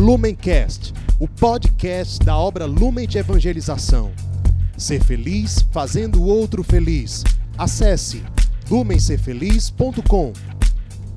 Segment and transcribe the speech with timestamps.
[0.00, 4.10] Lumencast, o podcast da obra Lumen de Evangelização.
[4.74, 7.22] Ser feliz fazendo o outro feliz.
[7.58, 8.22] Acesse
[8.70, 10.32] lumencerfeliz.com.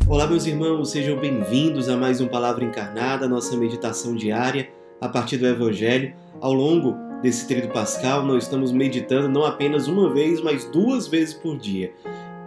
[0.06, 4.70] Olá, meus irmãos, sejam bem-vindos a mais um Palavra Encarnada, nossa meditação diária
[5.00, 6.14] a partir do Evangelho.
[6.42, 11.34] Ao longo desse tríduo pascal, nós estamos meditando não apenas uma vez, mas duas vezes
[11.34, 11.94] por dia.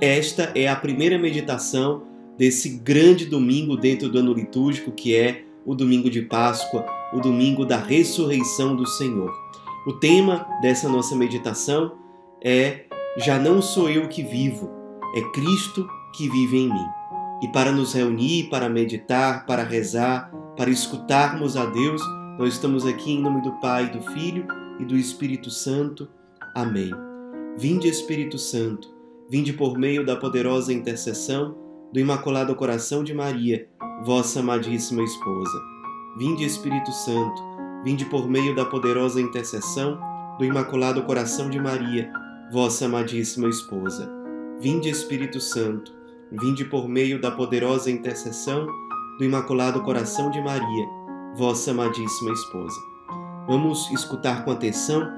[0.02, 2.02] Esta é a primeira meditação
[2.36, 7.66] desse grande domingo dentro do ano litúrgico que é o domingo de Páscoa, o domingo
[7.66, 9.34] da ressurreição do Senhor.
[9.86, 11.92] O tema dessa nossa meditação
[12.42, 12.84] é
[13.18, 14.70] Já não sou eu que vivo,
[15.14, 16.86] é Cristo que vive em mim.
[17.42, 22.00] E para nos reunir, para meditar, para rezar, para escutarmos a Deus,
[22.38, 24.46] nós estamos aqui em nome do Pai, do Filho
[24.78, 26.08] e do Espírito Santo.
[26.54, 26.90] Amém.
[27.58, 28.94] Vinde, Espírito Santo,
[29.28, 31.65] vinde por meio da poderosa intercessão
[31.96, 33.66] do Imaculado Coração de Maria,
[34.04, 35.58] vossa amadíssima esposa.
[36.18, 37.42] Vinde, Espírito Santo,
[37.82, 39.98] vinde por meio da poderosa intercessão
[40.36, 42.12] do Imaculado Coração de Maria,
[42.52, 44.12] vossa amadíssima esposa.
[44.60, 45.90] Vinde, Espírito Santo,
[46.30, 48.66] vinde por meio da poderosa intercessão
[49.16, 50.86] do Imaculado Coração de Maria,
[51.34, 52.78] vossa amadíssima esposa.
[53.48, 55.10] Vamos escutar com atenção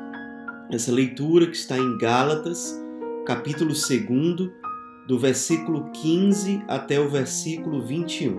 [0.71, 2.81] essa leitura que está em Gálatas,
[3.27, 4.68] capítulo 2,
[5.09, 8.39] do versículo 15 até o versículo 21.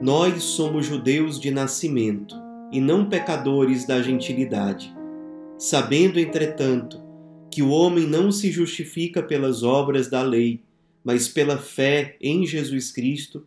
[0.00, 2.36] Nós somos judeus de nascimento
[2.70, 4.94] e não pecadores da gentilidade,
[5.58, 7.02] sabendo, entretanto,
[7.50, 10.62] que o homem não se justifica pelas obras da lei,
[11.02, 13.44] mas pela fé em Jesus Cristo,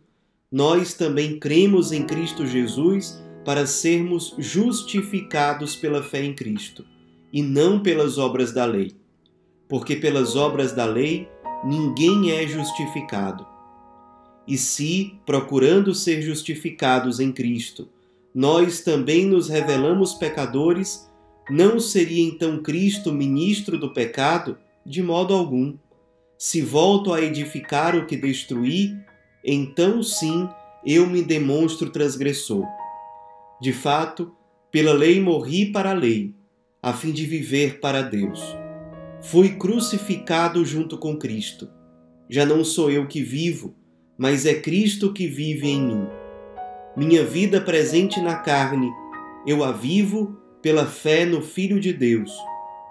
[0.52, 6.84] nós também cremos em Cristo Jesus para sermos justificados pela fé em Cristo,
[7.32, 8.92] e não pelas obras da lei.
[9.66, 11.28] Porque pelas obras da lei
[11.64, 13.46] ninguém é justificado.
[14.46, 17.88] E se, procurando ser justificados em Cristo,
[18.34, 21.08] nós também nos revelamos pecadores,
[21.48, 24.58] não seria então Cristo ministro do pecado?
[24.84, 25.76] De modo algum.
[26.38, 28.96] Se volto a edificar o que destruí,
[29.44, 30.48] então sim
[30.84, 32.66] eu me demonstro transgressor.
[33.60, 34.32] De fato,
[34.70, 36.34] pela lei morri para a lei,
[36.82, 38.40] a fim de viver para Deus.
[39.22, 41.68] Fui crucificado junto com Cristo.
[42.28, 43.74] Já não sou eu que vivo,
[44.16, 46.06] mas é Cristo que vive em mim.
[46.96, 48.90] Minha vida presente na carne,
[49.46, 52.32] eu a vivo pela fé no Filho de Deus,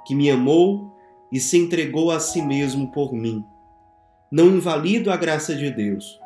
[0.06, 0.96] que me amou
[1.32, 3.44] e se entregou a si mesmo por mim.
[4.32, 6.20] Não invalido a graça de Deus,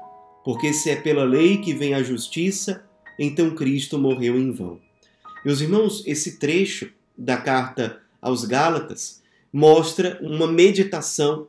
[0.44, 2.84] porque se é pela lei que vem a justiça,
[3.18, 4.80] então Cristo morreu em vão.
[5.46, 9.23] Meus irmãos, esse trecho da carta aos Gálatas
[9.53, 11.47] mostra uma meditação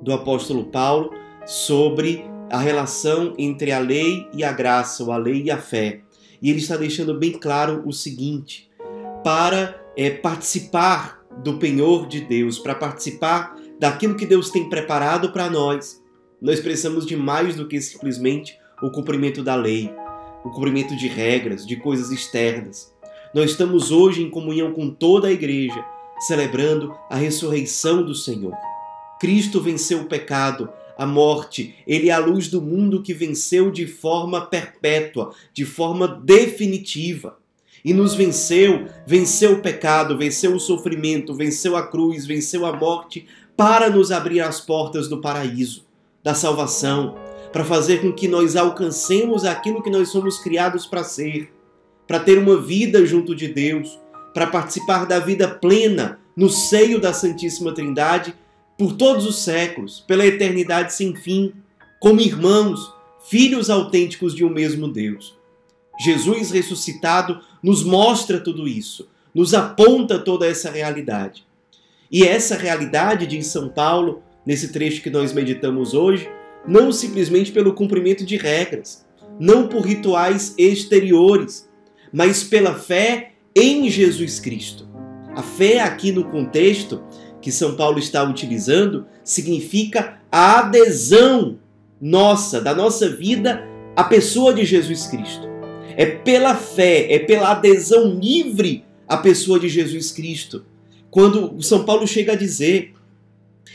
[0.00, 1.10] do apóstolo Paulo
[1.44, 6.02] sobre a relação entre a lei e a graça, ou a lei e a fé.
[6.40, 8.70] E ele está deixando bem claro o seguinte:
[9.24, 15.50] para é, participar do penhor de Deus, para participar daquilo que Deus tem preparado para
[15.50, 16.00] nós,
[16.40, 19.92] nós precisamos de mais do que simplesmente o cumprimento da lei,
[20.44, 22.92] o cumprimento de regras, de coisas externas.
[23.34, 25.82] Nós estamos hoje em comunhão com toda a igreja,
[26.26, 28.54] celebrando a ressurreição do Senhor.
[29.20, 33.86] Cristo venceu o pecado, a morte, ele é a luz do mundo que venceu de
[33.86, 37.38] forma perpétua, de forma definitiva.
[37.84, 43.26] E nos venceu, venceu o pecado, venceu o sofrimento, venceu a cruz, venceu a morte,
[43.56, 45.84] para nos abrir as portas do paraíso,
[46.22, 47.16] da salvação,
[47.52, 51.52] para fazer com que nós alcancemos aquilo que nós somos criados para ser,
[52.06, 53.98] para ter uma vida junto de Deus,
[54.32, 58.34] para participar da vida plena no seio da Santíssima Trindade
[58.78, 61.52] por todos os séculos, pela eternidade sem fim,
[62.00, 62.92] como irmãos,
[63.28, 65.38] filhos autênticos de um mesmo Deus.
[66.00, 71.46] Jesus ressuscitado nos mostra tudo isso, nos aponta toda essa realidade.
[72.10, 76.28] E essa realidade, diz São Paulo, nesse trecho que nós meditamos hoje,
[76.66, 79.06] não simplesmente pelo cumprimento de regras,
[79.38, 81.68] não por rituais exteriores,
[82.12, 84.88] mas pela fé em Jesus Cristo.
[85.34, 87.02] A fé aqui no contexto
[87.40, 91.58] que São Paulo está utilizando significa a adesão
[92.00, 93.62] nossa, da nossa vida
[93.96, 95.46] à pessoa de Jesus Cristo.
[95.96, 100.64] É pela fé, é pela adesão livre à pessoa de Jesus Cristo.
[101.10, 102.94] Quando São Paulo chega a dizer: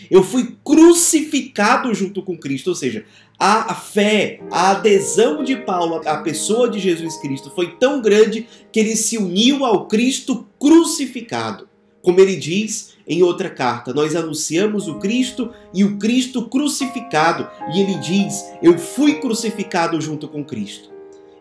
[0.09, 3.05] Eu fui crucificado junto com Cristo, ou seja,
[3.39, 8.79] a fé, a adesão de Paulo à pessoa de Jesus Cristo foi tão grande que
[8.79, 11.67] ele se uniu ao Cristo crucificado.
[12.01, 17.47] Como ele diz em outra carta, nós anunciamos o Cristo e o Cristo crucificado.
[17.73, 20.89] E ele diz: Eu fui crucificado junto com Cristo.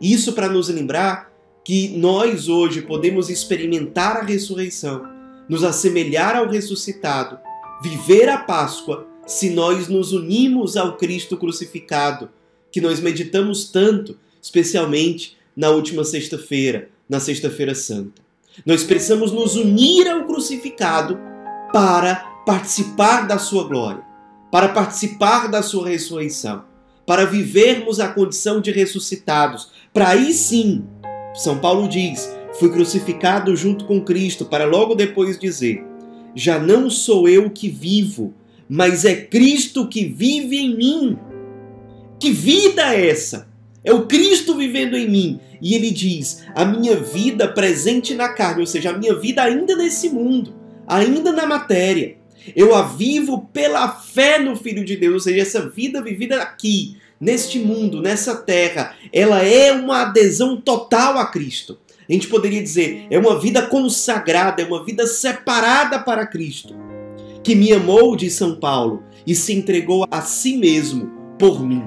[0.01, 1.33] Isso para nos lembrar
[1.65, 5.05] que nós hoje podemos experimentar a ressurreição,
[5.49, 7.39] nos assemelhar ao ressuscitado,
[7.83, 12.31] viver a Páscoa, se nós nos unimos ao Cristo crucificado,
[12.71, 18.23] que nós meditamos tanto, especialmente na última sexta-feira, na Sexta-feira Santa.
[18.65, 21.19] Nós precisamos nos unir ao crucificado
[21.73, 24.03] para participar da sua glória,
[24.51, 26.65] para participar da sua ressurreição,
[27.07, 30.85] para vivermos a condição de ressuscitados, para aí sim,
[31.35, 35.85] São Paulo diz, fui crucificado junto com Cristo, para logo depois dizer:
[36.35, 38.35] já não sou eu que vivo,
[38.69, 41.19] mas é Cristo que vive em mim.
[42.19, 43.49] Que vida é essa?
[43.85, 45.41] É o Cristo vivendo em mim.
[45.61, 49.77] E ele diz: a minha vida presente na carne, ou seja, a minha vida ainda
[49.77, 50.55] nesse mundo,
[50.87, 52.17] ainda na matéria.
[52.55, 56.97] Eu a vivo pela fé no Filho de Deus, ou seja, essa vida vivida aqui,
[57.21, 61.79] neste mundo, nessa terra, ela é uma adesão total a Cristo.
[62.09, 66.77] A gente poderia dizer, é uma vida consagrada, é uma vida separada para Cristo,
[67.47, 71.09] que me amou, diz São Paulo, e se entregou a si mesmo
[71.39, 71.85] por mim.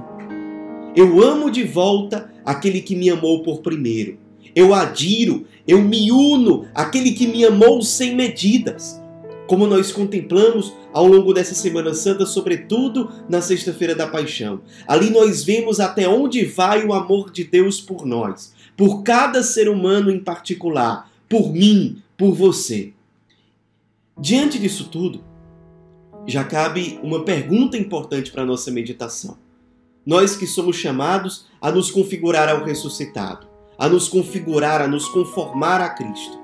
[0.96, 4.18] Eu amo de volta aquele que me amou por primeiro.
[4.56, 9.02] Eu adiro, eu me uno àquele que me amou sem medidas.
[9.48, 14.62] Como nós contemplamos ao longo dessa Semana Santa, sobretudo na Sexta-feira da Paixão.
[14.88, 19.68] Ali nós vemos até onde vai o amor de Deus por nós, por cada ser
[19.68, 22.94] humano em particular, por mim, por você.
[24.18, 25.28] Diante disso tudo,
[26.28, 29.38] já cabe uma pergunta importante para a nossa meditação
[30.10, 35.82] nós que somos chamados a nos configurar ao ressuscitado, a nos configurar, a nos conformar
[35.82, 36.40] a Cristo.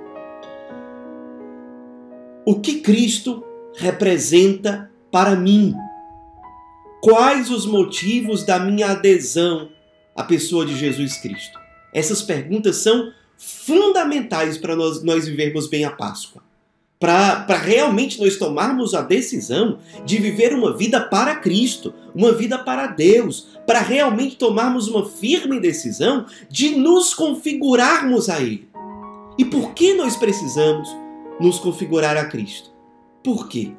[2.45, 3.43] O que Cristo
[3.75, 5.73] representa para mim?
[7.01, 9.69] Quais os motivos da minha adesão
[10.15, 11.57] à pessoa de Jesus Cristo?
[11.91, 16.44] Essas perguntas são fundamentais para nós, nós vivermos bem a Páscoa
[16.99, 22.87] para realmente nós tomarmos a decisão de viver uma vida para Cristo, uma vida para
[22.87, 28.67] Deus, para realmente tomarmos uma firme decisão de nos configurarmos a Ele.
[29.37, 30.89] E por que nós precisamos
[31.39, 32.71] nos configurar a Cristo?
[33.21, 33.73] Por quê?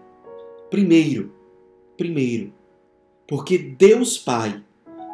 [0.69, 1.33] Primeiro,
[1.97, 2.53] primeiro,
[3.27, 4.63] porque Deus Pai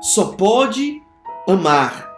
[0.01, 1.01] só pode
[1.47, 2.11] amar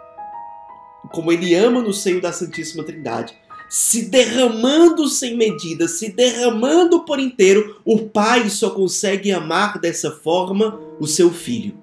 [1.11, 3.37] como Ele ama no seio da Santíssima Trindade
[3.69, 10.79] se derramando sem medida, se derramando por inteiro, o Pai só consegue amar dessa forma
[10.99, 11.77] o seu Filho.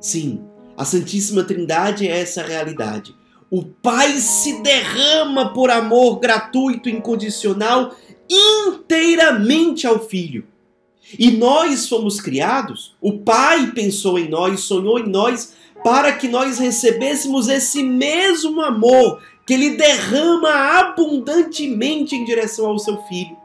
[0.00, 0.42] Sim,
[0.76, 3.14] a Santíssima Trindade é essa realidade.
[3.50, 7.94] O Pai se derrama por amor gratuito, incondicional,
[8.28, 10.44] inteiramente ao Filho.
[11.18, 15.54] E nós fomos criados, o Pai pensou em nós, sonhou em nós,
[15.84, 23.02] para que nós recebêssemos esse mesmo amor que ele derrama abundantemente em direção ao seu
[23.04, 23.36] filho.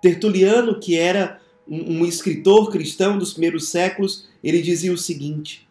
[0.00, 5.66] Tertuliano, que era um, escritor cristão dos primeiros séculos, ele dizia o seguinte: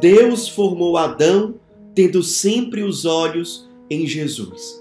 [0.00, 1.54] Deus formou Adão
[1.94, 4.80] tendo sempre os olhos em Jesus.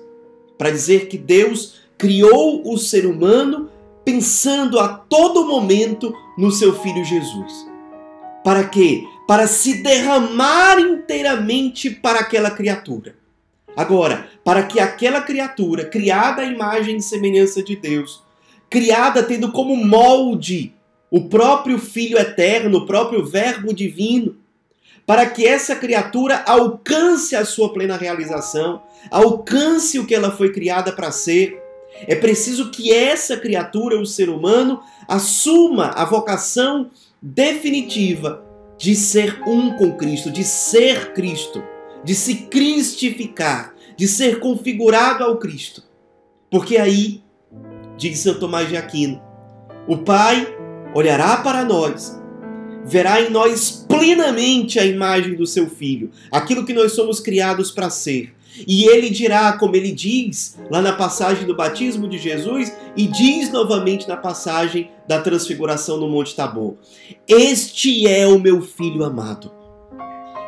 [0.57, 3.69] Para dizer que Deus criou o ser humano
[4.05, 7.67] pensando a todo momento no seu filho Jesus.
[8.43, 9.03] Para quê?
[9.27, 13.15] Para se derramar inteiramente para aquela criatura.
[13.75, 18.21] Agora, para que aquela criatura, criada à imagem e semelhança de Deus,
[18.69, 20.73] criada tendo como molde
[21.09, 24.37] o próprio Filho eterno, o próprio Verbo divino,
[25.05, 30.91] para que essa criatura alcance a sua plena realização, alcance o que ela foi criada
[30.91, 31.61] para ser,
[32.07, 36.89] é preciso que essa criatura, o ser humano, assuma a vocação
[37.21, 38.43] definitiva
[38.77, 41.61] de ser um com Cristo, de ser Cristo
[42.03, 45.83] de se cristificar, de ser configurado ao Cristo.
[46.49, 47.21] Porque aí,
[47.97, 49.21] diz São Tomás de Aquino,
[49.87, 50.47] o Pai
[50.93, 52.19] olhará para nós,
[52.85, 57.89] verá em nós plenamente a imagem do seu Filho, aquilo que nós somos criados para
[57.89, 58.33] ser.
[58.67, 63.49] E ele dirá, como ele diz lá na passagem do batismo de Jesus, e diz
[63.49, 66.75] novamente na passagem da transfiguração no Monte Tabor:
[67.25, 69.60] Este é o meu filho amado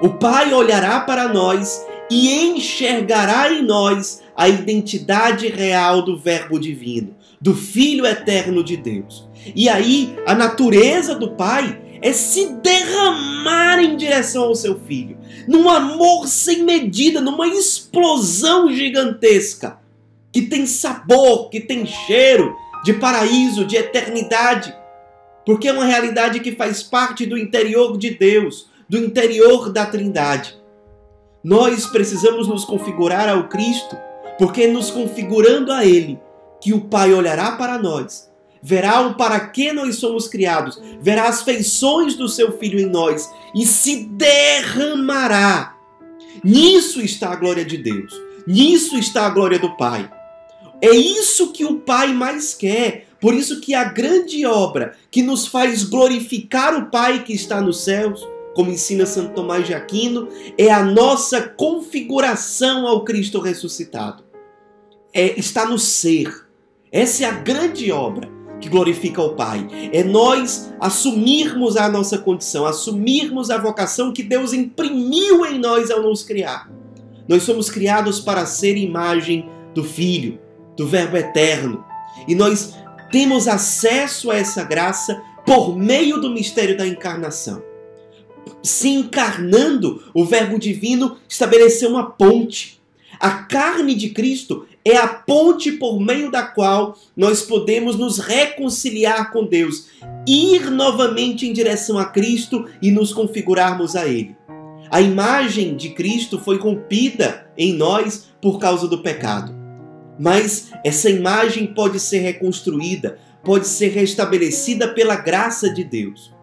[0.02, 7.16] o Pai olhará para nós e enxergará em nós a identidade real do Verbo divino,
[7.40, 9.28] do Filho eterno de Deus.
[9.56, 15.70] E aí, a natureza do Pai é se derramar em direção ao seu filho, num
[15.70, 19.80] amor sem medida, numa explosão gigantesca,
[20.32, 24.76] que tem sabor, que tem cheiro de paraíso, de eternidade,
[25.46, 30.56] porque é uma realidade que faz parte do interior de Deus, do interior da Trindade.
[31.44, 33.98] Nós precisamos nos configurar ao Cristo,
[34.38, 36.20] porque nos configurando a Ele
[36.62, 41.42] que o Pai olhará para nós, verá o para que nós somos criados, verá as
[41.42, 45.76] feições do seu Filho em nós e se derramará.
[46.44, 48.14] Nisso está a glória de Deus,
[48.48, 50.10] nisso está a glória do Pai.
[50.82, 53.08] É isso que o Pai mais quer.
[53.22, 57.86] Por isso que a grande obra que nos faz glorificar o Pai que está nos
[57.86, 58.22] céus
[58.54, 64.24] como ensina Santo Tomás de Aquino, é a nossa configuração ao Cristo ressuscitado.
[65.14, 66.32] É, está no ser.
[66.92, 68.30] Essa é a grande obra
[68.60, 69.68] que glorifica o Pai.
[69.92, 76.02] É nós assumirmos a nossa condição, assumirmos a vocação que Deus imprimiu em nós ao
[76.02, 76.72] nos criar.
[77.28, 80.40] Nós somos criados para ser imagem do Filho,
[80.78, 81.84] do Verbo eterno.
[82.28, 82.74] E nós
[83.12, 87.73] temos acesso a essa graça por meio do mistério da encarnação
[88.64, 92.82] se encarnando, o Verbo divino estabeleceu uma ponte.
[93.20, 99.32] A carne de Cristo é a ponte por meio da qual nós podemos nos reconciliar
[99.32, 99.88] com Deus,
[100.26, 104.36] ir novamente em direção a Cristo e nos configurarmos a Ele.
[104.90, 109.54] A imagem de Cristo foi rompida em nós por causa do pecado.
[110.20, 116.34] Mas essa imagem pode ser reconstruída, pode ser restabelecida pela graça de Deus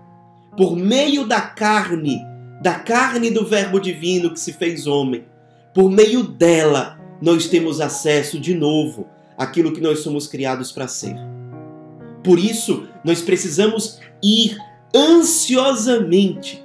[0.56, 2.20] por meio da carne,
[2.60, 5.24] da carne do Verbo divino que se fez homem,
[5.74, 11.16] por meio dela, nós temos acesso de novo àquilo que nós somos criados para ser.
[12.22, 14.56] Por isso, nós precisamos ir
[14.94, 16.64] ansiosamente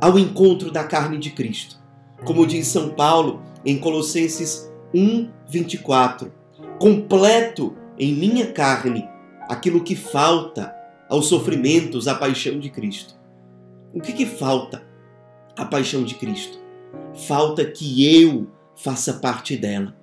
[0.00, 1.78] ao encontro da carne de Cristo.
[2.24, 6.32] Como diz São Paulo em Colossenses 1, 24:
[6.78, 9.08] completo em minha carne
[9.48, 10.74] aquilo que falta
[11.10, 13.14] aos sofrimentos, à paixão de Cristo.
[13.92, 14.86] O que, que falta
[15.56, 16.58] à paixão de Cristo?
[17.26, 19.94] Falta que eu faça parte dela.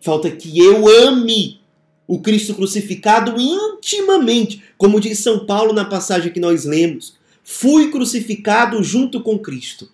[0.00, 1.60] Falta que eu ame
[2.06, 7.16] o Cristo crucificado intimamente, como diz São Paulo na passagem que nós lemos.
[7.42, 9.88] Fui crucificado junto com Cristo.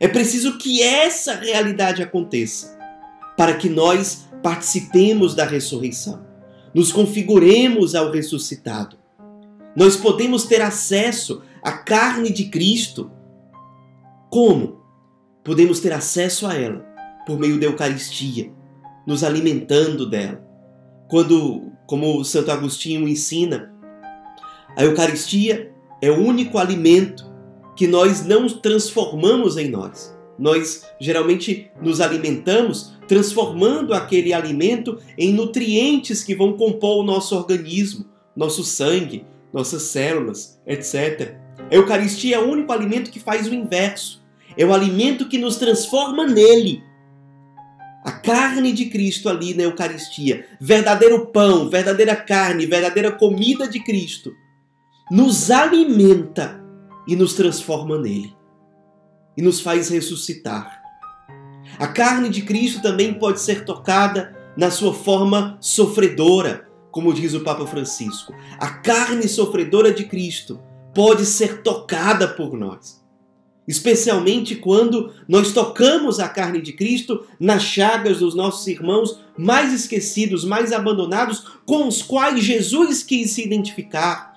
[0.00, 2.76] É preciso que essa realidade aconteça
[3.36, 6.24] para que nós participemos da ressurreição,
[6.74, 8.96] nos configuremos ao ressuscitado.
[9.76, 13.10] Nós podemos ter acesso à carne de Cristo.
[14.30, 14.80] Como?
[15.44, 16.84] Podemos ter acesso a ela
[17.26, 18.50] por meio da Eucaristia,
[19.06, 20.42] nos alimentando dela.
[21.08, 23.72] Quando, como Santo Agostinho ensina,
[24.76, 27.30] a Eucaristia é o único alimento
[27.76, 30.16] que nós não transformamos em nós.
[30.38, 38.06] Nós geralmente nos alimentamos transformando aquele alimento em nutrientes que vão compor o nosso organismo,
[38.34, 39.24] nosso sangue,
[39.56, 41.34] nossas células, etc.
[41.70, 44.22] A Eucaristia é o único alimento que faz o inverso.
[44.54, 46.82] É o alimento que nos transforma nele.
[48.04, 54.30] A carne de Cristo ali na Eucaristia, verdadeiro pão, verdadeira carne, verdadeira comida de Cristo,
[55.10, 56.62] nos alimenta
[57.08, 58.36] e nos transforma nele.
[59.38, 60.82] E nos faz ressuscitar.
[61.78, 66.65] A carne de Cristo também pode ser tocada na sua forma sofredora,
[66.96, 70.58] como diz o Papa Francisco, a carne sofredora de Cristo
[70.94, 73.04] pode ser tocada por nós.
[73.68, 80.42] Especialmente quando nós tocamos a carne de Cristo nas chagas dos nossos irmãos mais esquecidos,
[80.42, 84.32] mais abandonados, com os quais Jesus quis se identificar.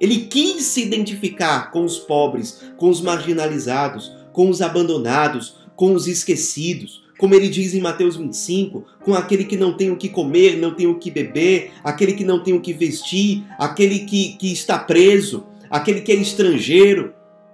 [0.00, 6.08] Ele quis se identificar com os pobres, com os marginalizados, com os abandonados, com os
[6.08, 10.56] esquecidos, como ele diz em Mateus 25, com aquele que não tem o que comer,
[10.56, 14.50] não tem o que beber, aquele que não tem o que vestir, aquele que, que
[14.50, 17.12] está preso, aquele que é estrangeiro,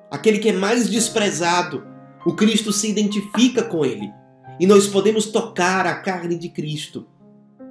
[0.08, 1.84] aquele que é mais desprezado.
[2.24, 4.08] O Cristo se identifica com ele.
[4.60, 7.04] E nós podemos tocar a carne de Cristo,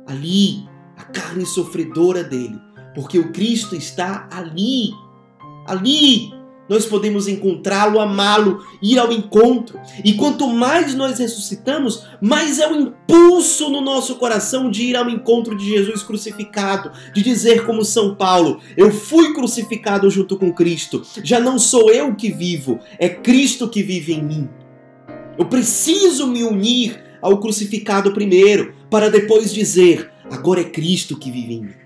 [0.06, 2.60] ali, a carne sofredora dele,
[2.94, 4.92] porque o Cristo está ali,
[5.66, 6.30] ali,
[6.68, 9.80] nós podemos encontrá-lo, amá-lo, ir ao encontro.
[10.04, 15.10] E quanto mais nós ressuscitamos, mais é o impulso no nosso coração de ir ao
[15.10, 21.04] encontro de Jesus crucificado, de dizer como São Paulo: Eu fui crucificado junto com Cristo.
[21.24, 24.50] Já não sou eu que vivo, é Cristo que vive em mim.
[25.38, 31.54] Eu preciso me unir ao crucificado primeiro, para depois dizer: Agora é Cristo que vive
[31.54, 31.85] em mim.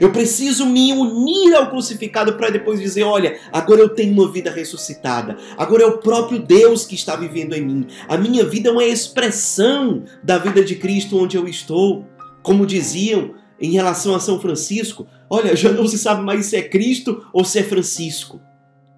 [0.00, 4.50] Eu preciso me unir ao crucificado para depois dizer: olha, agora eu tenho uma vida
[4.50, 5.36] ressuscitada.
[5.56, 7.86] Agora é o próprio Deus que está vivendo em mim.
[8.08, 12.04] A minha vida é uma expressão da vida de Cristo onde eu estou.
[12.42, 16.62] Como diziam em relação a São Francisco: olha, já não se sabe mais se é
[16.62, 18.40] Cristo ou se é Francisco.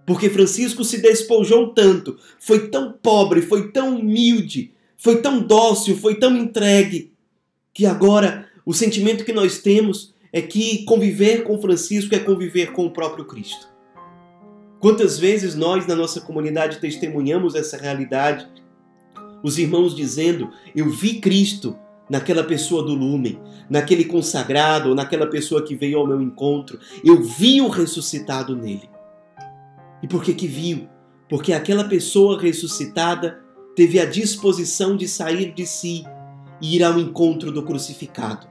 [0.07, 6.15] Porque Francisco se despojou tanto, foi tão pobre, foi tão humilde, foi tão dócil, foi
[6.15, 7.13] tão entregue,
[7.75, 12.87] que agora o sentimento que nós temos é que conviver com Francisco é conviver com
[12.87, 13.69] o próprio Cristo.
[14.81, 18.47] Quantas vezes nós na nossa comunidade testemunhamos essa realidade?
[19.43, 21.77] Os irmãos dizendo: Eu vi Cristo
[22.09, 26.79] naquela pessoa do lumen, naquele consagrado, ou naquela pessoa que veio ao meu encontro.
[27.05, 28.89] Eu vi o ressuscitado nele.
[30.03, 30.89] E por que que viu?
[31.29, 33.41] Porque aquela pessoa ressuscitada
[33.75, 36.05] teve a disposição de sair de si
[36.61, 38.47] e ir ao encontro do crucificado.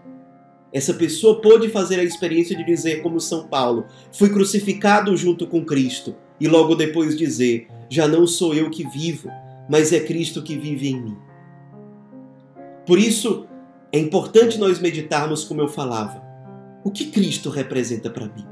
[0.72, 5.66] Essa pessoa pôde fazer a experiência de dizer, como São Paulo, fui crucificado junto com
[5.66, 9.30] Cristo, e logo depois dizer, já não sou eu que vivo,
[9.70, 11.18] mas é Cristo que vive em mim.
[12.86, 13.48] Por isso,
[13.92, 16.22] é importante nós meditarmos como eu falava.
[16.84, 18.46] O que Cristo representa para mim?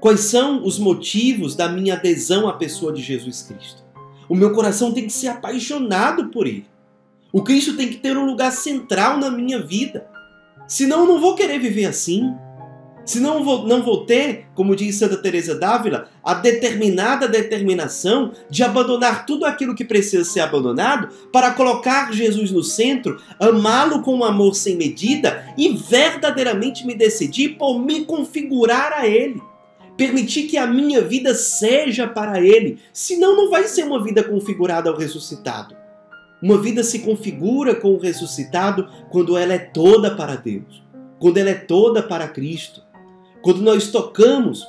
[0.00, 3.82] Quais são os motivos da minha adesão à pessoa de Jesus Cristo?
[4.28, 6.66] O meu coração tem que ser apaixonado por Ele.
[7.32, 10.06] O Cristo tem que ter um lugar central na minha vida.
[10.66, 12.34] Senão eu não vou querer viver assim.
[13.04, 18.62] Senão não vou, não vou ter, como diz Santa Teresa d'Ávila, a determinada determinação de
[18.62, 24.24] abandonar tudo aquilo que precisa ser abandonado para colocar Jesus no centro, amá-lo com um
[24.24, 29.40] amor sem medida e verdadeiramente me decidir por me configurar a Ele.
[29.98, 32.78] Permitir que a minha vida seja para Ele.
[32.92, 35.83] Senão não vai ser uma vida configurada ao ressuscitado.
[36.44, 40.84] Uma vida se configura com o ressuscitado quando ela é toda para Deus,
[41.18, 42.82] quando ela é toda para Cristo.
[43.40, 44.62] Quando nós tocamos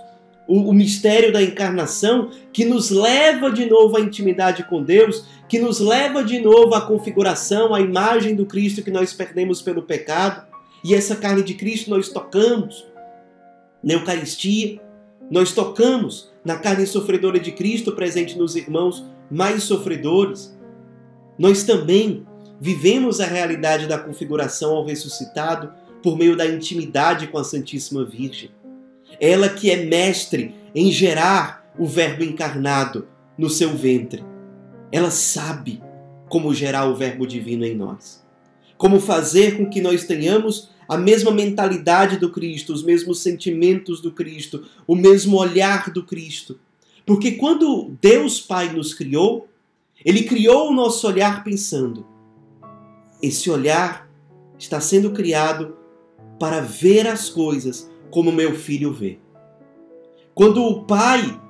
[0.48, 5.60] o, o, mistério da encarnação, que nos leva de novo à intimidade com Deus, que
[5.60, 10.48] nos leva de novo à configuração, à imagem do Cristo que nós perdemos pelo pecado.
[10.82, 12.88] E essa carne de Cristo nós tocamos
[13.84, 14.79] na Eucaristia,
[15.29, 20.54] nós tocamos na carne sofredora de Cristo presente nos irmãos mais sofredores.
[21.37, 22.25] Nós também
[22.59, 25.71] vivemos a realidade da configuração ao ressuscitado
[26.01, 28.51] por meio da intimidade com a Santíssima Virgem.
[29.19, 34.24] Ela que é mestre em gerar o Verbo encarnado no seu ventre.
[34.91, 35.81] Ela sabe
[36.29, 38.24] como gerar o Verbo divino em nós.
[38.77, 44.11] Como fazer com que nós tenhamos a mesma mentalidade do Cristo, os mesmos sentimentos do
[44.11, 46.59] Cristo, o mesmo olhar do Cristo.
[47.05, 49.48] Porque quando Deus Pai nos criou,
[50.05, 52.05] Ele criou o nosso olhar pensando:
[53.22, 54.07] esse olhar
[54.57, 55.75] está sendo criado
[56.39, 59.18] para ver as coisas como meu filho vê.
[60.33, 61.41] Quando o Pai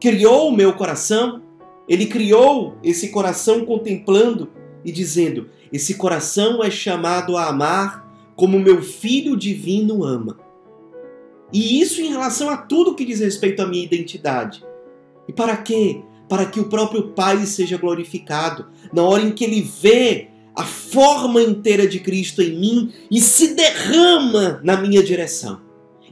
[0.00, 1.42] criou o meu coração,
[1.86, 4.48] ele criou esse coração contemplando
[4.84, 10.38] e dizendo: Esse coração é chamado a amar como meu filho divino ama.
[11.52, 14.64] E isso em relação a tudo que diz respeito à minha identidade.
[15.28, 16.02] E para quê?
[16.30, 18.68] Para que o próprio Pai seja glorificado.
[18.90, 23.54] Na hora em que ele vê a forma inteira de Cristo em mim e se
[23.54, 25.60] derrama na minha direção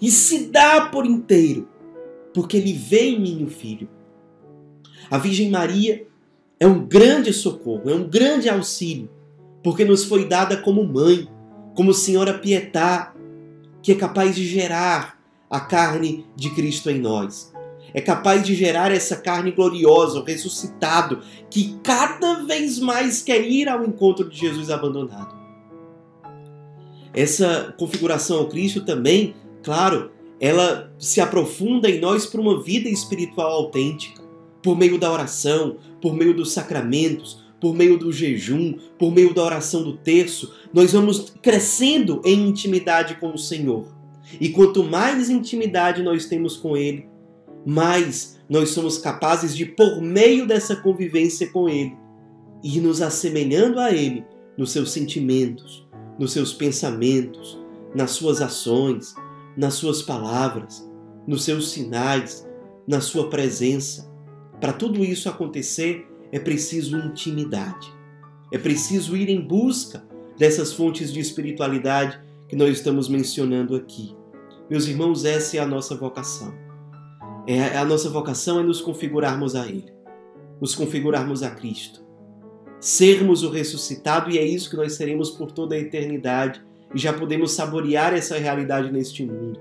[0.01, 1.69] e se dá por inteiro,
[2.33, 3.89] porque ele vê em mim o Filho.
[5.11, 6.07] A Virgem Maria
[6.61, 9.11] é um grande socorro, é um grande auxílio,
[9.63, 11.29] porque nos foi dada como mãe,
[11.75, 13.15] como Senhora Pietá,
[13.83, 15.19] que é capaz de gerar
[15.51, 17.53] a carne de Cristo em nós.
[17.95, 21.21] É capaz de gerar essa carne gloriosa, o ressuscitado,
[21.51, 25.37] que cada vez mais quer ir ao encontro de Jesus abandonado.
[27.15, 33.51] Essa configuração ao Cristo também Claro, ela se aprofunda em nós para uma vida espiritual
[33.51, 34.23] autêntica,
[34.63, 39.45] por meio da oração, por meio dos sacramentos, por meio do jejum, por meio da
[39.45, 43.89] oração do terço, nós vamos crescendo em intimidade com o Senhor.
[44.41, 47.07] E quanto mais intimidade nós temos com Ele,
[47.69, 51.95] mais nós somos capazes de, por meio dessa convivência com Ele,
[52.65, 54.25] ir nos assemelhando a Ele
[54.57, 55.87] nos seus sentimentos,
[56.19, 57.61] nos seus pensamentos,
[57.95, 59.15] nas suas ações,
[59.55, 60.89] nas suas palavras,
[61.27, 62.49] nos seus sinais,
[62.87, 64.11] na sua presença.
[64.59, 67.93] Para tudo isso acontecer, é preciso intimidade.
[68.51, 70.03] É preciso ir em busca
[70.39, 74.17] dessas fontes de espiritualidade que nós estamos mencionando aqui.
[74.71, 76.68] Meus irmãos, essa é a nossa vocação.
[77.51, 79.91] É a nossa vocação é nos configurarmos a Ele,
[80.61, 82.05] nos configurarmos a Cristo,
[82.79, 86.63] sermos o ressuscitado e é isso que nós seremos por toda a eternidade
[86.95, 89.59] e já podemos saborear essa realidade neste mundo.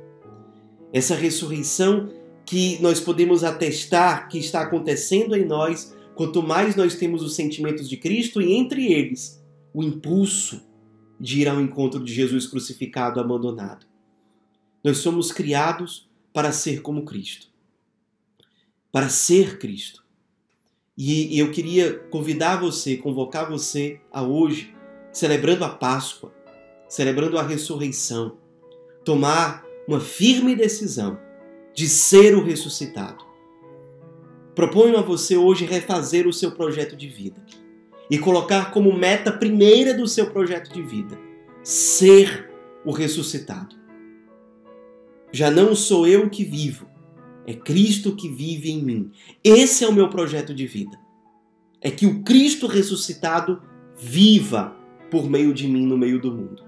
[0.91, 2.09] Essa ressurreição
[2.45, 7.87] que nós podemos atestar que está acontecendo em nós quanto mais nós temos os sentimentos
[7.87, 9.41] de Cristo e entre eles
[9.73, 10.61] o impulso
[11.17, 13.85] de ir ao encontro de Jesus crucificado abandonado.
[14.83, 17.55] Nós somos criados para ser como Cristo.
[18.97, 20.03] Para ser Cristo.
[20.97, 24.75] E eu queria convidar você, convocar você a hoje,
[25.11, 26.33] celebrando a Páscoa,
[26.89, 28.39] celebrando a ressurreição,
[29.05, 31.19] tomar uma firme decisão
[31.75, 33.23] de ser o ressuscitado.
[34.55, 37.45] Proponho a você hoje refazer o seu projeto de vida
[38.09, 41.19] e colocar como meta primeira do seu projeto de vida
[41.61, 42.49] ser
[42.83, 43.75] o ressuscitado.
[45.31, 46.96] Já não sou eu que vivo,
[47.47, 49.11] é Cristo que vive em mim.
[49.41, 50.99] Esse é o meu projeto de vida.
[51.79, 53.63] É que o Cristo ressuscitado
[53.97, 54.75] viva
[55.09, 56.61] por meio de mim no meio do mundo.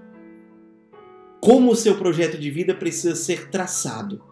[1.38, 4.22] Como o seu projeto de vida precisa ser traçado,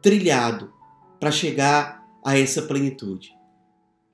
[0.00, 0.72] trilhado,
[1.18, 3.34] para chegar a essa plenitude.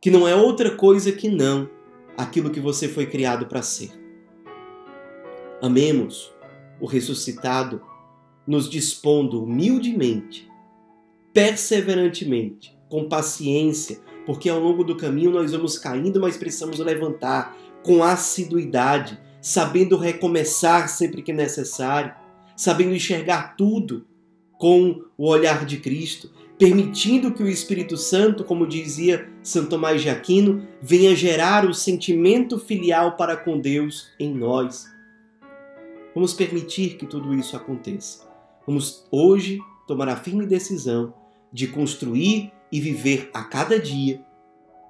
[0.00, 1.68] Que não é outra coisa que não
[2.16, 3.90] aquilo que você foi criado para ser.
[5.60, 6.32] Amemos
[6.80, 7.82] o ressuscitado,
[8.46, 10.48] nos dispondo humildemente
[11.36, 18.02] perseverantemente, com paciência, porque ao longo do caminho nós vamos caindo, mas precisamos levantar com
[18.02, 22.14] assiduidade, sabendo recomeçar sempre que necessário,
[22.56, 24.06] sabendo enxergar tudo
[24.58, 30.08] com o olhar de Cristo, permitindo que o Espírito Santo, como dizia Santo Tomás de
[30.08, 34.86] Aquino, venha gerar o sentimento filial para com Deus em nós.
[36.14, 38.26] Vamos permitir que tudo isso aconteça.
[38.66, 44.20] Vamos hoje tomar a firme decisão de construir e viver a cada dia,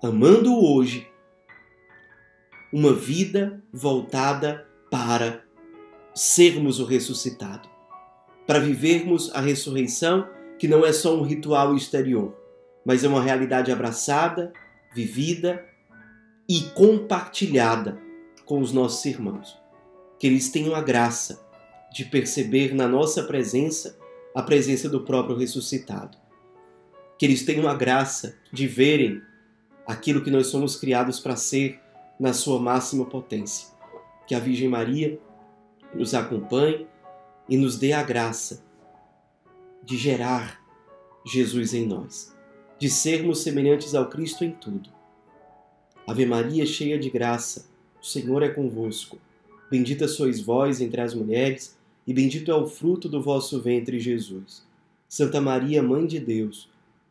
[0.02, 1.08] amando o hoje,
[2.72, 5.44] uma vida voltada para
[6.14, 7.68] sermos o ressuscitado,
[8.46, 12.34] para vivermos a ressurreição que não é só um ritual exterior,
[12.84, 14.52] mas é uma realidade abraçada,
[14.94, 15.64] vivida
[16.48, 17.98] e compartilhada
[18.44, 19.58] com os nossos irmãos.
[20.18, 21.44] Que eles tenham a graça
[21.92, 23.98] de perceber na nossa presença
[24.34, 26.25] a presença do próprio ressuscitado
[27.18, 29.22] que eles tenham a graça de verem
[29.86, 31.80] aquilo que nós somos criados para ser
[32.18, 33.68] na sua máxima potência.
[34.26, 35.18] Que a Virgem Maria
[35.94, 36.86] nos acompanhe
[37.48, 38.64] e nos dê a graça
[39.82, 40.60] de gerar
[41.24, 42.34] Jesus em nós,
[42.78, 44.90] de sermos semelhantes ao Cristo em tudo.
[46.06, 47.66] Ave Maria, cheia de graça,
[48.00, 49.18] o Senhor é convosco.
[49.70, 51.76] Bendita sois vós entre as mulheres,
[52.06, 54.64] e bendito é o fruto do vosso ventre, Jesus.
[55.08, 56.68] Santa Maria, Mãe de Deus,